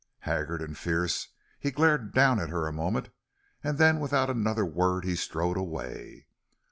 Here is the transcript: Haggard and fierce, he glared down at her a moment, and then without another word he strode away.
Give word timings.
Haggard 0.21 0.63
and 0.63 0.75
fierce, 0.75 1.27
he 1.59 1.69
glared 1.69 2.11
down 2.11 2.39
at 2.39 2.49
her 2.49 2.65
a 2.65 2.73
moment, 2.73 3.09
and 3.63 3.77
then 3.77 3.99
without 3.99 4.31
another 4.31 4.65
word 4.65 5.05
he 5.05 5.15
strode 5.15 5.57
away. 5.57 6.25